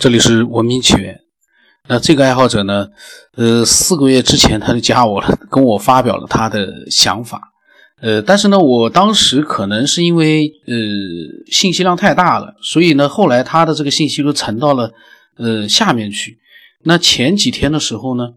[0.00, 1.20] 这里是文明起源。
[1.86, 2.88] 那这个爱好者呢，
[3.36, 7.52] 呃，四个月之前他就加我了， 跟我发表了他的想法。
[8.00, 10.74] 呃，但是呢，我当时可能是因为呃
[11.52, 14.90] 信息量太大了，所以呢，后来他的这个信息都沉到了
[15.36, 16.38] 呃下面去。
[16.82, 18.30] 那前几天的时候呢，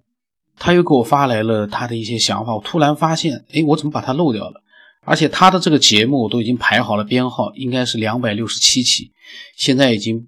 [0.59, 4.61] 他又给我发来了他的一些想法，我突然发现，哎，我怎么把他漏掉了？
[5.05, 9.13] 而且他的这个节目我都已经排好了编号，应该是两百六十七期，
[9.55, 10.25] 现在已经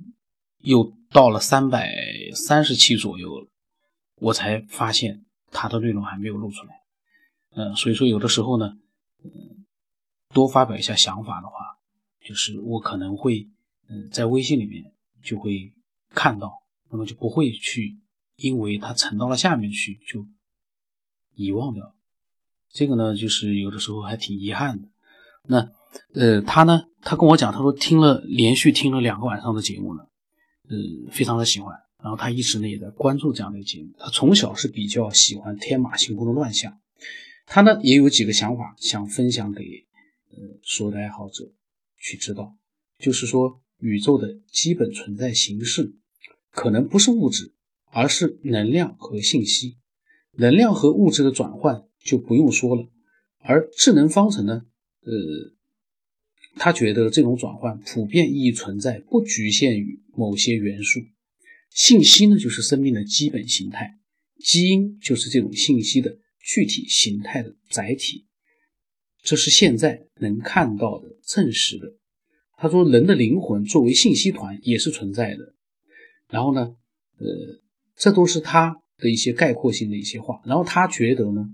[0.61, 0.93] 又。
[1.16, 1.95] 到了三百
[2.35, 3.48] 三十期左右，
[4.16, 6.81] 我才发现他的内容还没有露出来。
[7.55, 8.77] 嗯，所以说有的时候呢，
[9.23, 9.63] 嗯，
[10.34, 11.55] 多发表一下想法的话，
[12.22, 13.48] 就是我可能会，
[13.88, 14.91] 嗯，在微信里面
[15.23, 15.72] 就会
[16.09, 16.52] 看到，
[16.91, 17.97] 那么就不会去，
[18.36, 20.27] 因为它沉到了下面去就
[21.34, 21.95] 遗忘掉。
[22.70, 24.89] 这个呢，就是有的时候还挺遗憾的。
[25.44, 25.72] 那，
[26.13, 30.05] 呃，他呢，他跟我讲，他说听了连续听了两个晚上的节目呢。
[30.69, 33.89] 呃，非常的喜欢，然后他一直呢也在关注这样的节目。
[33.97, 36.80] 他从小是比较喜欢天马行空的乱象，
[37.45, 39.85] 他呢也有几个想法想分享给
[40.31, 41.52] 呃所有的爱好者
[41.97, 42.55] 去知道，
[42.99, 45.94] 就是说宇宙的基本存在形式
[46.52, 47.53] 可能不是物质，
[47.91, 49.77] 而是能量和信息。
[50.38, 52.88] 能量和物质的转换就不用说了，
[53.39, 54.66] 而智能方程呢，
[55.02, 55.55] 呃。
[56.56, 61.02] 他觉得这种转换普遍意义存在，不局限于某些元素。
[61.70, 63.97] 信息呢，就是生命的基本形态，
[64.39, 68.25] 基因就是这种信息的具体形态的载体。
[69.22, 71.95] 这是现在能看到的、证实的。
[72.58, 75.56] 他说，人的灵魂作为信息团也是存在的。
[76.30, 76.62] 然后呢，
[77.17, 77.25] 呃，
[77.97, 80.42] 这都是他的一些概括性的一些话。
[80.45, 81.50] 然后他觉得呢，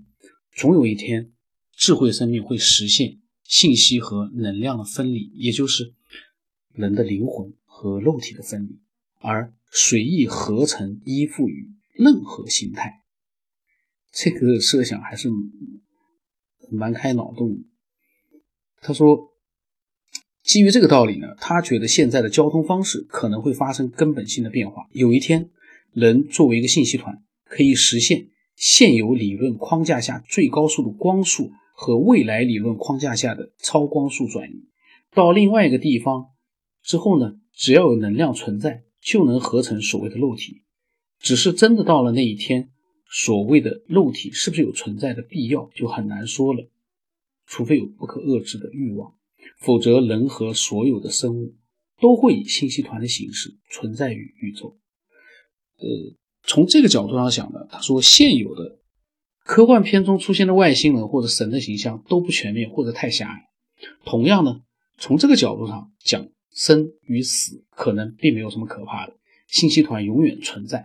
[0.54, 1.32] 总有一天，
[1.76, 3.18] 智慧生命会实现。
[3.52, 5.92] 信息和能量的分离，也就是
[6.72, 8.80] 人的灵魂和肉体的分离，
[9.18, 13.02] 而随意合成依附于任何形态。
[14.10, 15.28] 这个设想还是
[16.70, 17.62] 蛮开脑洞。
[18.80, 19.34] 他说，
[20.42, 24.88] 基于这个道理呢，他觉得现在的交通方式可能会发生根本性的变化。
[24.92, 25.50] 有一天，
[25.92, 31.52] 人作为一个信息团，可以实现现有理论框架下最高速的光速。
[31.74, 34.68] 和未来理论框架下的超光速转移
[35.10, 36.28] 到另外一个地方
[36.82, 40.62] 之后呢，只要有能量存在，就能合成所谓的肉体。
[41.18, 42.70] 只是真的到了那一天，
[43.08, 46.68] 所谓的肉体是不是有存在的必要，就很难说了。
[47.46, 49.14] 除非有不可遏制的欲望，
[49.58, 51.54] 否则人和所有的生物
[52.00, 54.76] 都会以信息团的形式存在于宇宙。
[55.78, 55.86] 呃，
[56.44, 58.78] 从这个角度上想呢，他说现有的。
[59.44, 63.48] 科幻片中出现的外星人或者神的形象都不全面或者太狭隘。
[64.04, 64.60] 同样呢，
[64.98, 69.14] 从这个角度上讲，生与死可能并没有什么可怕的。
[69.48, 70.84] 信息团永远存在，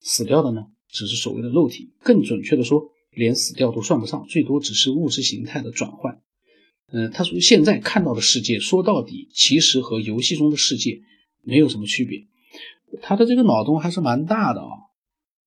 [0.00, 1.94] 死掉的呢，只是所谓的肉体。
[2.02, 6.20] 更准确的说，连死掉都算不上，最多只是物质形态的转换。
[6.92, 11.00] 嗯，他说现在看到的世界，说到底其实和游戏中的世界
[11.42, 12.26] 没有什么区别。
[13.00, 14.68] 他的这个脑洞还是蛮大的啊。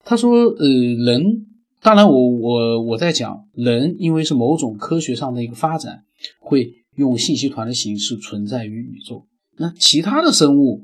[0.03, 0.67] 他说，呃，
[1.05, 1.45] 人。
[1.79, 6.05] 当然，我我我在讲人，因为是某种科学上的一个发展，
[6.39, 9.27] 会用信息团的形式存在于宇宙。
[9.57, 10.83] 那其他的生物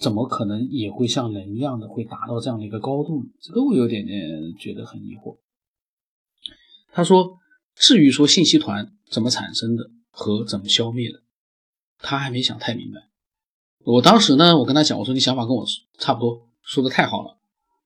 [0.00, 3.30] 怎么可能也会像人一样的会达到这样的一个高度呢？
[3.40, 5.36] 这个我有点点觉得很疑惑。
[6.92, 7.36] 他说，
[7.74, 11.20] 至于说信息团怎么产生的和怎么消灭的，
[11.98, 13.00] 他还没想太明白。
[13.84, 15.66] 我当时呢，我跟他讲，我说你想法跟我
[15.98, 17.36] 差不多，说的太好了。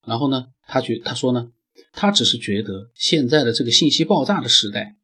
[0.07, 1.51] 然后呢，他觉他说呢。
[1.93, 4.97] 他只是觉得现在的这个信息爆炸的时代，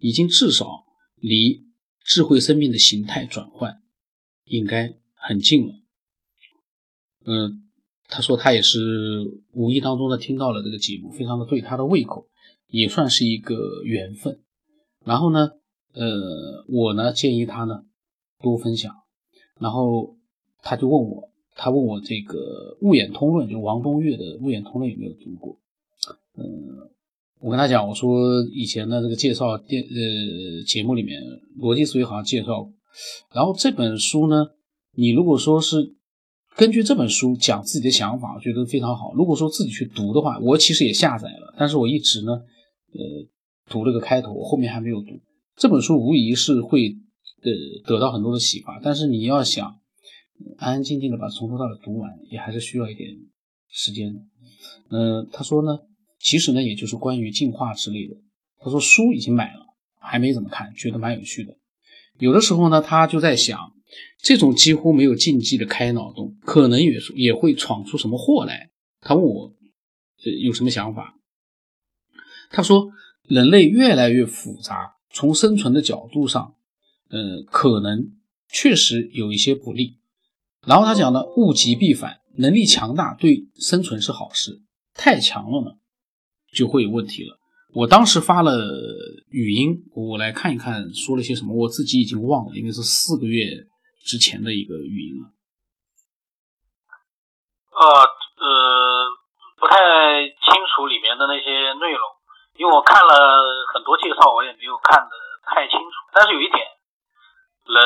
[0.00, 0.84] 已经至少
[1.16, 1.64] 离
[2.04, 3.80] 智慧生命的形态转换
[4.44, 5.74] 应该很近了。
[7.24, 7.70] 嗯，
[8.08, 8.80] 他说他也是
[9.52, 12.26] 无意当中的听到了这个节目，非常的对他的胃口，
[12.66, 14.40] 也算是一个缘分。
[15.04, 15.52] 然后呢，
[15.94, 17.84] 呃，我呢建议他呢
[18.40, 18.92] 多分享。
[19.60, 20.16] 然后
[20.60, 25.60] 他就问我，他问我这个《物演通论》，就王东岳的《物演通论》有没有读过？
[26.34, 26.44] 嗯，
[27.40, 31.20] 我跟他讲，我说以前的这个介绍电呃节目里面，
[31.58, 32.72] 逻辑思维好像介绍过。
[33.34, 34.46] 然后这本书呢，
[34.94, 35.94] 你如果说是
[36.56, 39.12] 根据这本书讲自己的想法，我觉得非常好。
[39.14, 43.00] 如果说自己去读的话，我其实也下载了，但是我一直呢，呃，
[43.68, 45.20] 读了个开头，我后面还没有读。
[45.56, 46.96] 这本书无疑是会
[47.42, 47.52] 呃
[47.86, 49.66] 得到很多的启发，但是你要想
[50.56, 53.10] 安安静静的把从头到尾读完，也还是需要一点
[53.70, 54.20] 时间的。
[54.88, 55.78] 嗯，他说呢。
[56.22, 58.14] 其实呢，也就是关于进化之类的。
[58.58, 59.66] 他说书已经买了，
[59.98, 61.56] 还没怎么看，觉得蛮有趣的。
[62.18, 63.58] 有的时候呢，他就在想，
[64.22, 68.70] 这种几乎没有禁忌的开脑洞，可能也也会闯出什么祸来。
[69.00, 69.52] 他问我，
[70.24, 71.18] 呃，有什么想法？
[72.50, 72.88] 他说，
[73.26, 76.54] 人类越来越复杂，从生存的角度上，
[77.08, 78.12] 呃，可能
[78.48, 79.98] 确实有一些不利。
[80.64, 84.62] 然后他讲呢，物极必反，能力强大对生存是好事，
[84.94, 85.72] 太强了呢，
[86.52, 87.38] 就会有问题了。
[87.74, 88.52] 我当时发了
[89.30, 93.48] 语音，我来看一看说了些什么，我自己已经忘了，因为是四个月
[94.04, 95.32] 之前的一个语音了。
[97.72, 97.80] 呃
[98.44, 99.08] 呃，
[99.56, 102.02] 不太清楚里面的那些内容，
[102.60, 103.16] 因为我看了
[103.72, 105.10] 很多介绍，我也没有看得
[105.48, 105.96] 太清楚。
[106.12, 106.60] 但是有一点，
[107.64, 107.80] 人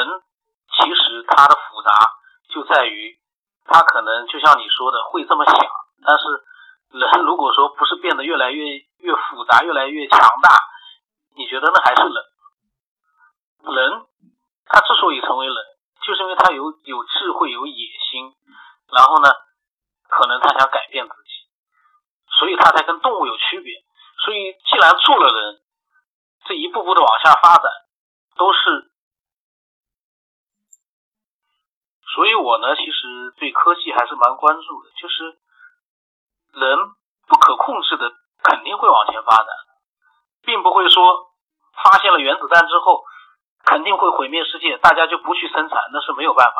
[0.74, 2.10] 其实他的复杂
[2.50, 3.14] 就在于，
[3.64, 5.54] 他可能就像你说的会这么想，
[6.02, 6.24] 但是
[6.90, 8.64] 人如果说不是变得越来越
[8.98, 10.50] 越复杂、越来越强大，
[11.36, 13.74] 你觉得那还是人？
[13.74, 14.06] 人
[14.66, 15.56] 他之所以成为人，
[16.02, 18.32] 就是因为他有有智慧、有野心，
[18.92, 19.28] 然后呢，
[20.08, 21.30] 可能他想改变自己，
[22.38, 23.84] 所以他才跟动物有区别。
[24.24, 25.60] 所以既然做了人，
[26.46, 27.64] 这一步步的往下发展，
[28.36, 28.90] 都是。
[32.14, 35.38] 所以我呢，其实对科技还是蛮关注的，就是
[36.56, 36.78] 人
[37.28, 38.10] 不可控制的
[38.42, 39.46] 肯定会往前发展，
[40.42, 41.28] 并不会说
[41.84, 43.04] 发现了原子弹之后
[43.64, 46.56] 肯定会毁灭世界，大家就不去生产，那是没有办法，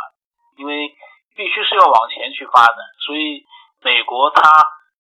[0.57, 0.95] 因为
[1.35, 2.77] 必须是要往前去发展。
[3.01, 3.45] 所以
[3.83, 4.43] 美国它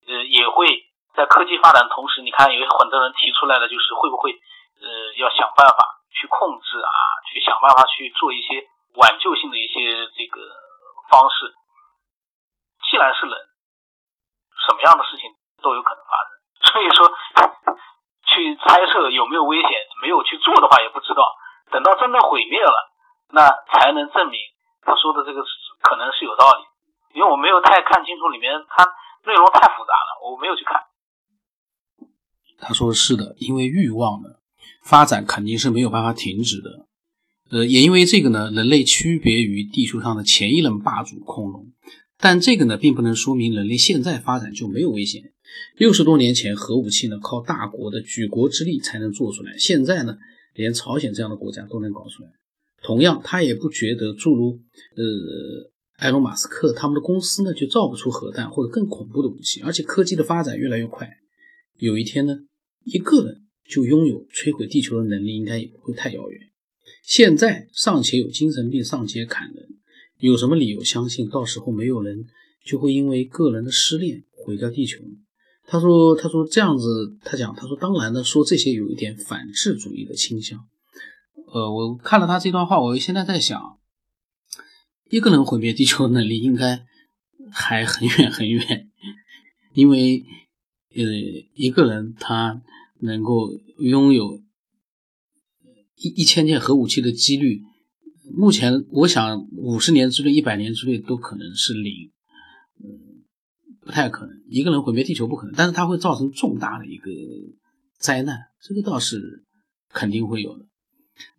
[0.09, 0.67] 呃也会
[1.15, 6.91] 在科技发展的同时，你看有很多人提出来了，就是会不会呃要想办法去控制啊，
[7.31, 8.67] 去想办法去做一些。
[8.97, 10.41] 挽救性的一些这个
[11.11, 11.53] 方式，
[12.89, 13.37] 既然是人，
[14.64, 15.29] 什么样的事情
[15.62, 16.31] 都有可能发生。
[16.73, 17.08] 所以说，
[18.26, 19.70] 去猜测有没有危险，
[20.03, 21.37] 没有去做的话也不知道。
[21.70, 22.79] 等到真的毁灭了，
[23.32, 24.38] 那才能证明
[24.82, 25.44] 他说的这个
[25.82, 26.64] 可能是有道理。
[27.14, 28.85] 因为我没有太看清楚里面，它
[29.25, 30.85] 内容太复杂了，我没有去看。
[32.59, 34.29] 他说是的，因为欲望呢，
[34.85, 36.87] 发展肯定是没有办法停止的。
[37.50, 41.67] 呃，也因为这个呢，人类区别于地球上的前一任霸主恐龙，
[42.28, 45.32] 但这个呢，并不能说明人类现在发展就没有危险。
[45.76, 50.19] 六十多年前，核武器呢，靠大国的举国之力才能做出来，现在呢，
[50.52, 52.31] 连朝鲜这样的国家都能搞出来。
[52.82, 54.58] 同样，他也不觉得诸如
[54.96, 59.61] 呃埃隆·马斯克他们的公司呢，就造不出核弹或者更恐怖的武器。
[59.61, 61.08] 而且科技的发展越来越快，
[61.78, 62.37] 有一天呢，
[62.82, 66.40] 一个人就拥有摧毁地球的能力，应该也不会太遥远。
[67.05, 69.69] 现在尚且有精神病上街砍人，
[70.19, 72.27] 有什么理由相信到时候没有人
[72.65, 75.11] 就会因为个人的失恋毁掉地球呢？
[75.69, 80.61] 他说：“他说这样子，他讲，他说当然呢，说这些有一点反智主义的倾向。
[81.53, 83.79] 呃，我看了他这段话，我现在在想，
[85.11, 86.87] 一个人毁灭地球的能力应该
[87.51, 88.91] 还很远很远，
[89.75, 90.25] 因为
[90.95, 91.03] 呃，
[91.55, 92.62] 一个人他
[93.01, 94.41] 能够拥有。”
[95.99, 97.62] 一一千件核武器的几率，
[98.34, 102.11] 目前我想五十年之内、一百年之内都可能是零，
[102.82, 103.23] 嗯，
[103.84, 104.34] 不太可能。
[104.50, 107.11] 一个人毁灭地球不可能，但是它会造成重大的一个
[107.99, 109.44] 灾难，这个倒是
[109.93, 110.64] 肯定会有的。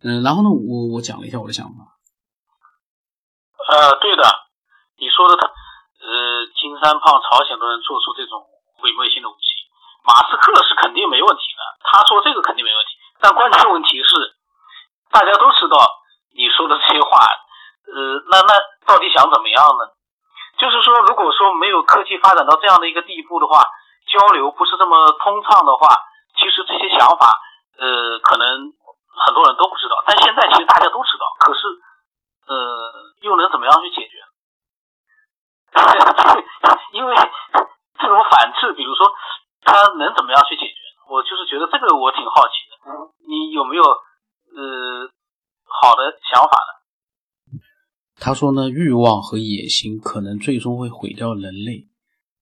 [0.02, 1.98] 嗯，然后呢，我我讲了一下我的想法。
[3.68, 4.22] 呃，对的，
[4.96, 8.40] 你说的他，呃，金三胖、朝鲜都能做出这种
[8.80, 9.66] 毁灭性的武器，
[10.06, 12.90] 马斯克是肯定没问题的，他说这个肯定没问题，
[13.20, 14.38] 但关键问题是。
[15.10, 15.80] 大家都知道
[16.58, 17.22] 说的这些话，
[17.86, 18.50] 呃，那那
[18.84, 19.94] 到底想怎么样呢？
[20.58, 23.62] 就是说，如果说没有科技发展到这样的一个地步的话，
[24.10, 25.94] 交流不是这么通畅的话，
[26.34, 27.30] 其实这些想法，
[27.78, 28.74] 呃，可能
[29.22, 30.02] 很多人都不知道。
[30.04, 31.62] 但现在其实大家都知道，可是，
[32.50, 34.18] 呃，又能怎么样去解决？
[36.90, 37.14] 因为
[38.00, 39.14] 这种反制，比如说，
[39.62, 40.74] 他能怎么样去解决？
[41.08, 42.74] 我就是觉得这个我挺好奇的。
[43.28, 43.84] 你有没有？
[44.56, 45.06] 呃，
[45.68, 46.70] 好的想法呢。
[48.18, 51.86] 他说呢，欲望和野心可能最终会毁掉人类，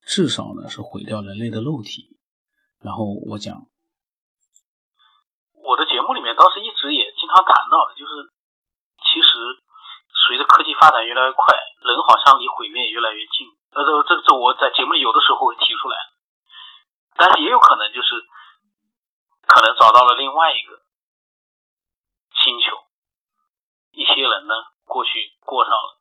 [0.00, 2.16] 至少呢是毁掉人类的肉体。
[2.80, 3.66] 然后我讲，
[5.60, 8.32] 我的节目里面当时一直也经常谈到的，就是
[9.04, 9.28] 其实
[10.26, 11.52] 随着科技发展越来越快，
[11.84, 13.50] 人好像离毁灭越来越近。
[13.76, 15.96] 呃，这这这我在节目里有的时候会提出来，
[17.16, 18.16] 但是也有可能就是
[19.44, 20.80] 可能找到了另外一个。
[22.46, 22.78] 星球，
[23.90, 24.54] 一些人呢，
[24.84, 26.00] 过去过上了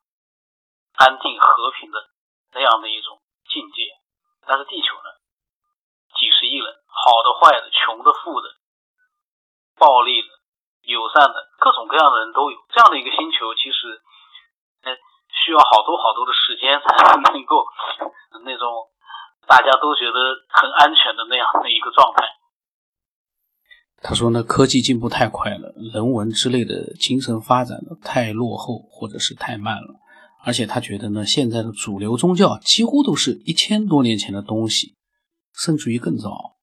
[0.96, 2.00] 安定和平的。
[2.54, 2.88] 那样的。
[2.88, 3.20] 一种
[3.52, 3.92] 境界，
[4.48, 5.10] 但是地球呢，
[6.16, 8.48] 几十亿人，好的、坏的、穷的、富的、
[9.76, 10.28] 暴力的、
[10.84, 12.20] 友善的，各种各样的。
[12.20, 12.58] 人都有。
[12.70, 12.98] 这样的。
[12.98, 14.02] 一个星球，其实
[15.44, 16.32] 需要好多好多的。
[16.32, 16.88] 时间才
[17.34, 17.66] 能够
[18.46, 18.88] 那种
[19.48, 21.25] 大家都觉得很安全的。
[24.06, 29.98] 他说呢，科技进步太快了，人文之类的精神发展的太落后或者是太慢了，
[30.46, 34.94] 而且他觉得呢，现在的主流宗教几乎都是一千多年前的东西，
[35.58, 36.54] 甚至于更早。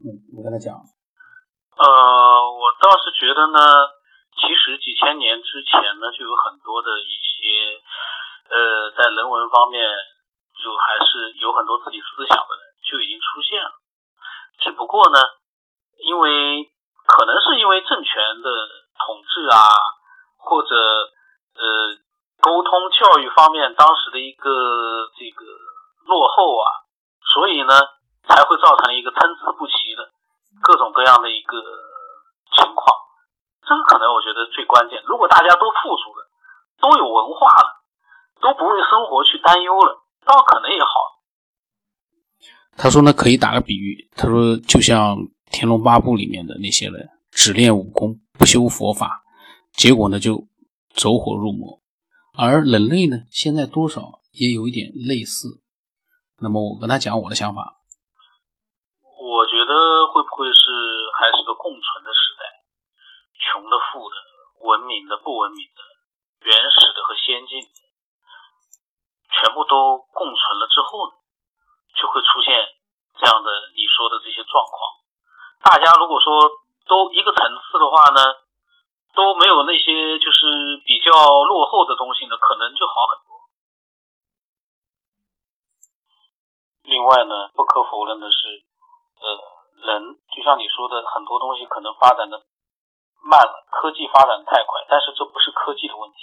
[0.00, 1.84] 嗯，我跟他讲，呃，
[2.48, 3.60] 我倒是觉得呢，
[4.40, 7.84] 其实几千年之前呢，就有很多的一些，
[8.48, 9.84] 呃，在人文方面
[10.56, 13.76] 就还是有很多自己思想的人就已经出现了，
[14.64, 15.20] 只不过呢。
[16.04, 16.70] 因为
[17.06, 18.50] 可能是因为政权的
[18.98, 19.70] 统治啊，
[20.36, 20.74] 或者
[21.54, 21.96] 呃
[22.40, 25.44] 沟通教育方面当时的一个这个
[26.04, 26.66] 落后啊，
[27.32, 27.72] 所以呢
[28.28, 30.10] 才会造成一个参差不齐的
[30.62, 31.56] 各种各样的一个
[32.56, 32.96] 情况。
[33.66, 35.02] 这个可能我觉得最关键。
[35.06, 36.28] 如果大家都富足了，
[36.80, 37.82] 都有文化了，
[38.40, 40.88] 都不为生活去担忧了，倒可能也好。
[42.76, 45.16] 他说呢，可以打个比喻，他说就像。
[45.56, 49.24] 《天龙八部》里面的那些人只练武功不修佛法，
[49.72, 50.44] 结果呢就
[50.92, 51.80] 走火入魔。
[52.36, 55.64] 而人类呢，现在多少也有一点类似。
[56.44, 57.80] 那么我跟他讲我的想法，
[59.00, 59.72] 我觉得
[60.12, 60.60] 会不会是
[61.16, 62.44] 还是个共存的时代？
[63.40, 64.14] 穷的、富的、
[64.60, 65.80] 文明的、不文明的、
[66.44, 67.80] 原始的和先进的，
[69.32, 71.16] 全部都共存了之后呢，
[71.96, 72.52] 就会出现
[73.16, 74.95] 这样的你说的这些状况。
[75.66, 78.22] 大家如果说都一个层次的话呢，
[79.18, 83.34] 都没有那些就是比较落后的东西呢，可能就好很多。
[86.84, 88.62] 另外呢，不可否认的是，
[89.18, 92.46] 呃，人就像你说的，很多东西可能发展的
[93.26, 96.18] 慢了，科技发展太快，但是这不是科技的问题，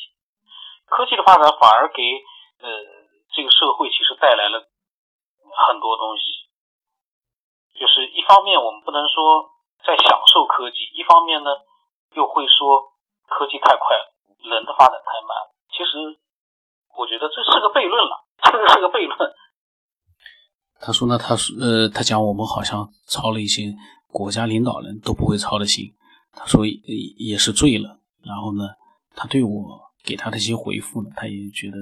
[0.88, 2.02] 科技的发展反而给
[2.64, 2.70] 呃
[3.36, 4.64] 这个社会其实带来了
[5.68, 6.43] 很多东西。
[7.84, 9.44] 就是一方面我们不能说
[9.84, 11.52] 在享受科技，一方面呢
[12.16, 12.96] 又会说
[13.28, 14.08] 科技太快了，
[14.40, 15.36] 人的发展太慢。
[15.68, 16.16] 其实
[16.96, 19.34] 我觉得这是个悖论了，这个是个悖论。
[20.80, 23.76] 他说呢，他说呃，他讲我们好像操了一些
[24.08, 25.94] 国家领导人都不会操的心。
[26.32, 28.00] 他说也是醉了。
[28.24, 28.64] 然后呢，
[29.14, 31.78] 他对我给他的一些回复呢，他也觉得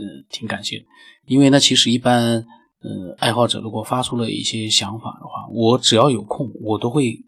[0.00, 0.86] 呃挺感谢，
[1.26, 2.46] 因为呢，其实一般。
[2.84, 7.18] 呃，爱好者如果发出了一些想法的话，我只要有空，我都会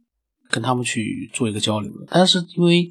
[0.50, 2.06] 跟他们去做一个交流的。
[2.10, 2.86] 但是因为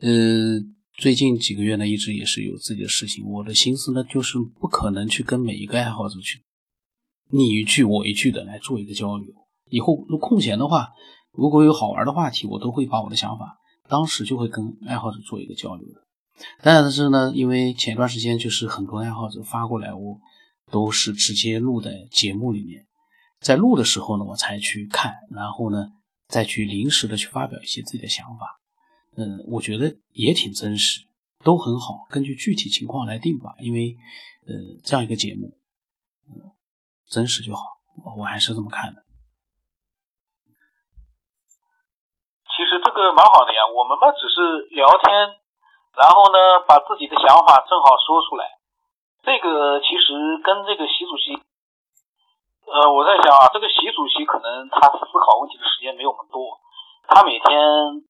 [0.00, 0.58] 呃
[0.98, 6.42] 最近几个月呢，一直也是有自己的事情，我的心思呢就是不可能去跟每一个爱好者去
[7.30, 9.32] 你一句我一句的来做一个交流。
[9.68, 10.88] 以后空闲的话，
[11.30, 13.56] 如果有好玩的话题，我都会把我的想法
[13.88, 16.00] 当时就会跟爱好者做一个交流的。
[16.60, 20.18] 但是呢，因为前段时间就是很多爱好者发过来我。
[20.70, 22.86] 都是直接录在节目里面，
[23.40, 25.92] 在录的时候呢，我才去看，然后呢，
[26.28, 28.60] 再去临时的去发表一些自己的想法。
[29.16, 31.00] 嗯，我觉得也挺真实，
[31.42, 33.54] 都很好，根据具体情况来定吧。
[33.58, 33.96] 因为，
[34.46, 35.58] 呃，这样一个节目，
[36.28, 36.52] 嗯，
[37.08, 37.62] 真实就好，
[38.16, 39.02] 我还是这么看的。
[42.54, 45.10] 其实这个蛮好的呀，我们嘛只是聊天，
[45.98, 48.46] 然后呢，把自己的想法正好说出来。
[49.22, 51.30] 这个其实跟这个习主席，
[52.66, 56.58] 呃，我在想啊，这个习主席可能他思考问题的时间没有我们多，
[57.06, 58.02] 他每天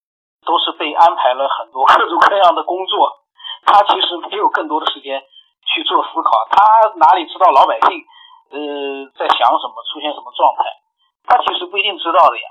[0.48, 3.20] 都是被安排了很多各种各样的工作，
[3.66, 5.20] 他其实没有更多的时间
[5.66, 8.00] 去做思考，他哪里知道老百姓
[8.48, 10.64] 呃在想什么，出现什么状态，
[11.28, 12.48] 他其实不一定知道的呀。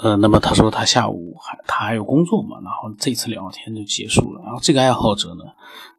[0.00, 4.40] 呃，那么他说他下午还他还有工作嘛，然后这次聊天就结束了。
[4.44, 5.42] 然后这个爱好者呢，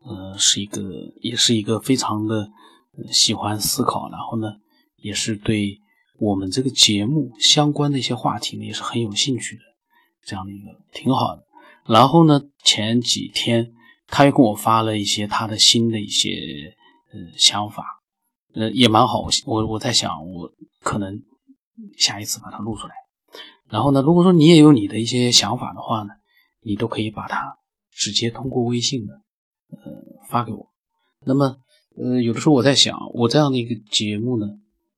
[0.05, 0.81] 呃，是一个
[1.21, 2.49] 也是一个非常的
[3.11, 4.53] 喜欢思考，然后呢，
[5.01, 5.81] 也是对
[6.17, 9.61] 我们这个节目相关的一些话题呢也是很有兴趣的，
[10.23, 11.43] 这样的一个挺好的。
[11.85, 13.73] 然后呢，前几天
[14.07, 16.73] 他又跟我发了一些他的新的一些
[17.11, 18.01] 呃想法，
[18.53, 19.27] 呃，也蛮好。
[19.45, 20.49] 我我在想，我
[20.81, 21.21] 可能
[21.97, 22.93] 下一次把它录出来。
[23.69, 26.09] 然后呢，如果说你也有你的一些想法的话呢，
[26.61, 27.57] 你都可以把它
[27.91, 29.13] 直接通过微信的
[29.71, 29.91] 呃
[30.27, 30.67] 发给我。
[31.23, 31.57] 那么
[31.95, 34.47] 呃有的时候我在想，我这样的一个节目呢，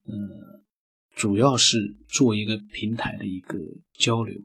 [0.06, 0.14] 呃
[1.16, 3.58] 主要是做一个平台的一个
[3.98, 4.36] 交流。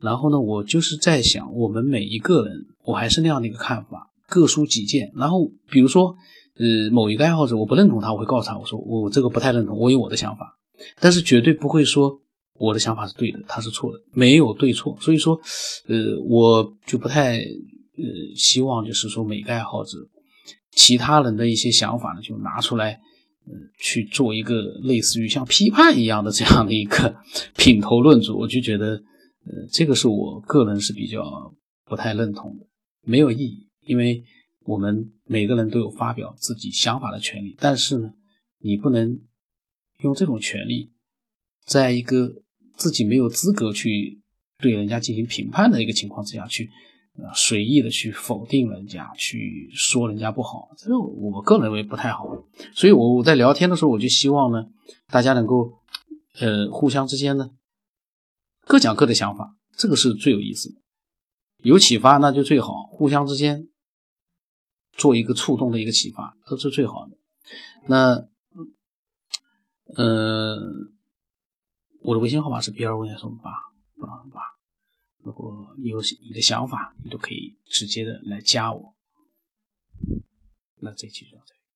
[0.00, 5.10] 然后呢，我就是在想，我们每一个人，我还是那样的一个看法，各抒己见。
[5.16, 6.16] 然后比如说
[6.56, 10.56] 呃某一个爱好者，我不认同他，我会告诉他，我说我这个不太认同，我有我的想法，
[11.00, 12.20] 但是绝对不会说。
[12.58, 14.96] 我的想法是对的，他是错的，没有对错。
[15.00, 15.34] 所以说，
[15.86, 19.98] 呃，我就不太呃希望，就是说每个爱好者
[20.72, 22.92] 其他人的一些想法呢，就拿出来，
[23.46, 27.16] 呃，去做一个类似于像批判一样的这样的一个
[27.56, 28.94] 品头论足，我就觉得，
[29.44, 32.66] 呃，这个是我个人是比较不太认同的，
[33.02, 34.22] 没有意义，因为
[34.64, 38.12] 我们每个人都有发表自己想法的权利，但是呢，
[38.58, 39.20] 你不能
[40.00, 40.90] 用这种权利，
[41.64, 42.42] 在一个
[42.76, 44.20] 自己没有资格去
[44.58, 46.70] 对人家进行评判的一个情况之下去。
[47.16, 52.26] 啊，随意的去否定人家，去说人家不好，这个我个人认为不太好。
[52.74, 54.66] 所以，我我在聊天的时候，我就希望呢，
[55.06, 55.72] 大家能够，
[56.38, 57.52] 呃，互相之间呢，
[58.66, 60.82] 各讲各的想法，这个是最有意思的，
[61.62, 63.66] 有启发那就最好，互相之间
[64.92, 67.16] 做一个触动的一个启发，都是最好的。
[67.86, 68.28] 那，
[69.96, 70.58] 呃，
[72.06, 73.50] 我的微信号码是 B 二五幺八
[73.98, 74.40] 八八。
[75.24, 78.94] 如果你有你的想法，你都可以直接的来加我。
[80.76, 81.55] 那这期就到这。